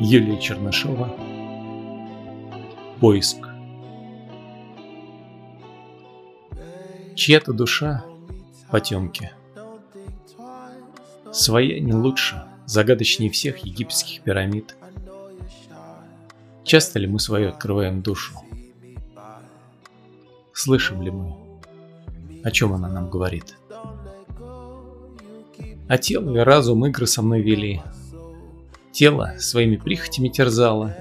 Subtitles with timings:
[0.00, 1.14] Юлия Чернышова
[3.00, 3.38] Поиск.
[7.14, 8.04] Чья-то душа
[8.70, 9.30] потемки.
[11.30, 14.76] Своя не лучше, загадочнее всех египетских пирамид.
[16.64, 18.34] Часто ли мы свою открываем душу?
[20.52, 21.36] Слышим ли мы,
[22.42, 23.56] о чем она нам говорит?
[25.88, 27.82] А тело и разум игры со мной вели–
[28.92, 30.94] Тело своими прихотями терзало.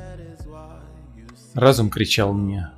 [1.54, 2.72] Разум кричал мне.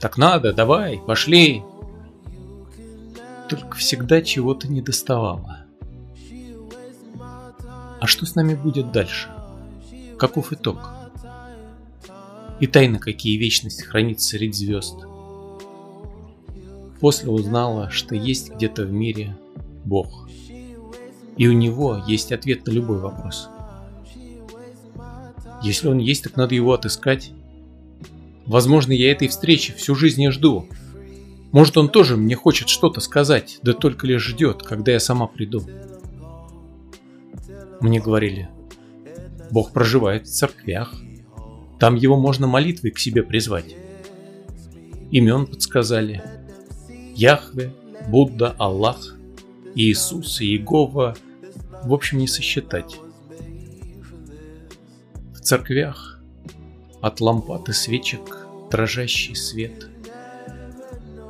[0.00, 1.62] Так надо, давай, пошли.
[3.48, 5.64] Только всегда чего-то не доставало.
[8.00, 9.30] А что с нами будет дальше?
[10.18, 10.78] Каков итог?
[12.60, 14.94] И тайна, какие вечность хранит среди звезд.
[17.00, 19.36] После узнала, что есть где-то в мире
[19.86, 20.28] Бог.
[21.36, 23.48] И у него есть ответ на любой вопрос.
[25.64, 27.32] Если он есть, так надо его отыскать.
[28.44, 30.68] Возможно, я этой встречи всю жизнь не жду.
[31.52, 35.62] Может, он тоже мне хочет что-то сказать, да только лишь ждет, когда я сама приду.
[37.80, 38.50] Мне говорили,
[39.50, 40.94] Бог проживает в церквях.
[41.80, 43.74] Там его можно молитвой к себе призвать.
[45.10, 46.22] Имен подсказали.
[47.14, 47.72] Яхве,
[48.08, 49.16] Будда, Аллах,
[49.74, 51.16] Иисус, Иегова.
[51.84, 52.98] В общем, не сосчитать
[55.44, 56.20] церквях
[57.02, 59.88] от лампад и свечек дрожащий свет.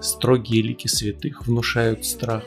[0.01, 2.45] Строгие лики святых внушают страх.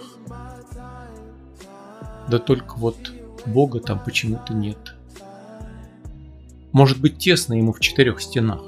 [2.29, 3.11] Да только вот
[3.45, 4.95] Бога там почему-то нет.
[6.71, 8.63] Может быть тесно ему в четырех стенах.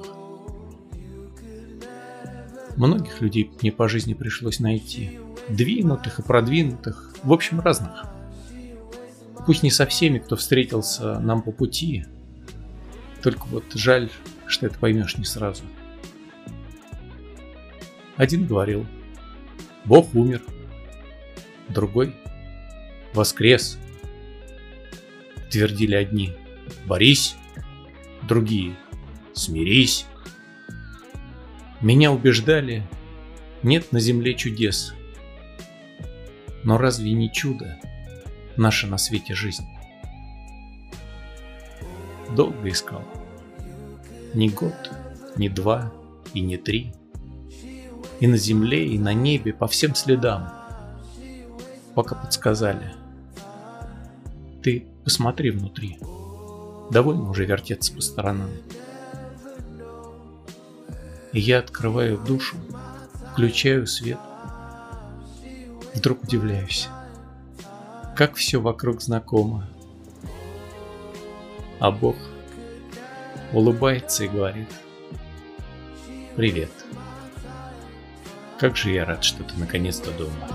[2.75, 5.19] Многих людей мне по жизни пришлось найти.
[5.47, 8.05] Двинутых и продвинутых, в общем разных.
[9.45, 12.05] Пусть не со всеми, кто встретился нам по пути,
[13.21, 14.09] только вот жаль,
[14.47, 15.63] что это поймешь не сразу.
[18.17, 18.85] Один говорил,
[19.85, 20.41] Бог умер.
[21.69, 22.15] Другой
[23.13, 23.77] воскрес.
[25.49, 26.33] Твердили одни,
[26.85, 27.35] борись.
[28.23, 28.75] Другие,
[29.33, 30.05] смирись.
[31.81, 32.83] Меня убеждали,
[33.63, 34.93] нет на земле чудес.
[36.63, 37.79] Но разве не чудо
[38.57, 39.65] наша на свете жизнь?
[42.35, 43.03] Долго искал.
[44.33, 44.91] Не год,
[45.35, 45.91] не два
[46.33, 46.93] и не три.
[48.19, 50.49] И на земле, и на небе, по всем следам.
[51.95, 52.93] Пока подсказали.
[54.61, 55.97] Ты посмотри внутри.
[56.91, 58.49] Довольно уже вертеться по сторонам.
[61.31, 62.57] И я открываю душу,
[63.31, 64.19] включаю свет.
[65.93, 66.89] Вдруг удивляюсь.
[68.15, 69.67] Как все вокруг знакомо.
[71.79, 72.15] А Бог
[73.53, 74.69] улыбается и говорит
[76.35, 76.71] «Привет».
[78.59, 80.49] Как же я рад, что ты наконец-то дома.